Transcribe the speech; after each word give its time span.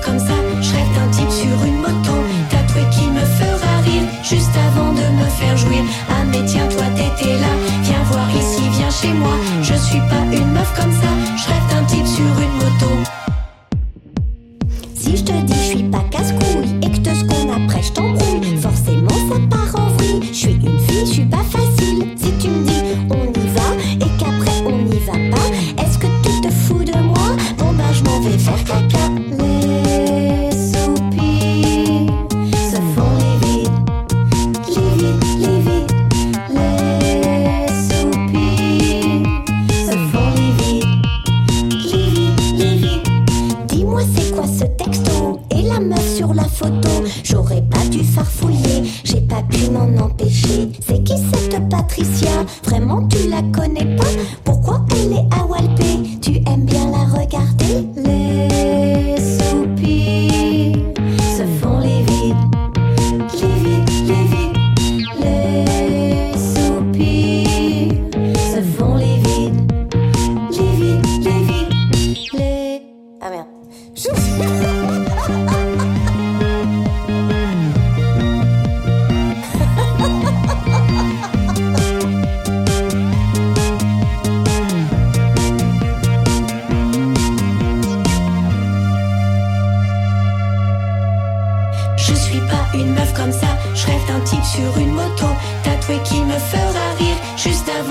comme 0.00 0.18
ça, 0.18 0.34
je 0.60 0.72
rêve 0.72 0.94
d'un 0.94 1.08
type 1.10 1.30
sur 1.30 1.64
une 1.64 1.78
moto. 1.78 2.14
Tatoué 2.50 2.82
qui 2.90 3.06
me 3.08 3.20
fera 3.20 3.80
rire, 3.84 4.02
juste 4.22 4.56
avant 4.68 4.92
de 4.92 5.04
me 5.20 5.24
faire 5.24 5.56
jouir. 5.56 5.82
Ah 6.08 6.24
mais 6.30 6.44
tiens, 6.46 6.66
toi 6.68 6.84
t'étais 6.94 7.38
là, 7.38 7.52
viens 7.82 8.02
voir 8.10 8.28
ici, 8.30 8.62
viens 8.72 8.90
chez 8.90 9.12
moi. 9.12 9.34
Je 9.62 9.74
suis 9.74 10.00
pas 10.00 10.24
une 10.32 10.52
meuf 10.52 10.72
comme 10.74 10.92
ça, 10.92 11.08
je 11.36 11.48
rêve 11.48 11.66
d'un 11.70 11.84
type 11.84 12.06
sur 12.06 12.24
une 12.24 12.54
moto. 12.56 12.90
Si 14.94 15.16
je 15.16 15.24
te 15.24 15.32
dis 15.32 15.54
je 15.54 15.76
suis 15.76 15.84
pas 15.84 16.04
casse-couille 16.10 16.78
et 16.82 16.90
que 16.90 16.98
te 16.98 17.14
seconde 17.14 17.50
après 17.64 17.82
je 17.82 17.92
t'embrouille, 17.92 18.31
J'aurais 47.24 47.62
pas 47.62 47.84
dû 47.90 48.04
farfouiller 48.04 48.84
J'ai 49.04 49.20
pas 49.20 49.42
pu 49.42 49.70
m'en 49.70 50.04
empêcher. 50.04 50.70
C'est 50.86 51.02
qui 51.02 51.14
cette 51.16 51.68
Patricia? 51.68 52.44
Vraiment 52.64 53.06
tu 53.08 53.28
la 53.28 53.42
connais 53.42 53.96
pas? 53.96 54.04
Pourquoi 54.44 54.84
elle 54.92 55.12
est 55.12 55.28
à 55.34 55.44
Walpé? 55.46 56.18
Tu 56.20 56.36
aimes 56.48 56.66
bien 56.66 56.90
la 56.90 57.04
regarder? 57.04 57.86
Les 57.96 59.16
soupirs 59.18 60.78
Se 61.36 61.44
font 61.60 61.78
les 61.80 62.02
vides. 62.02 62.36
Les 63.40 63.54
vides, 63.62 63.90
les 64.06 64.24
vides. 64.32 64.58
Les 65.20 66.32
soupirs 66.54 67.94
Se 68.52 68.62
font 68.76 68.96
les 68.96 69.18
vides. 69.24 69.72
Les 70.50 70.72
vides, 70.76 71.06
les 71.24 71.42
vides. 71.44 71.74
Les... 72.34 72.82
Ah 73.20 73.30
merde 73.30 74.58
Je 92.12 92.16
suis 92.18 92.40
pas 92.40 92.68
une 92.74 92.92
meuf 92.92 93.14
comme 93.14 93.32
ça, 93.32 93.56
je 93.74 93.86
rêve 93.86 94.06
d'un 94.06 94.20
type 94.20 94.44
sur 94.44 94.76
une 94.76 94.92
moto, 94.92 95.28
tatoué 95.64 95.96
qui 96.04 96.20
me 96.20 96.38
fera 96.38 96.92
rire, 96.98 97.16
juste 97.38 97.66
avant 97.70 97.81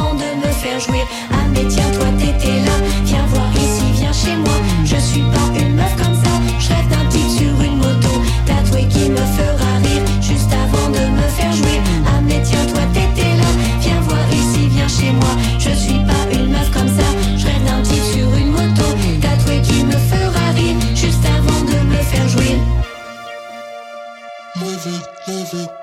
Live 24.59 24.85
it, 24.85 25.27
live 25.27 25.53
it. 25.53 25.80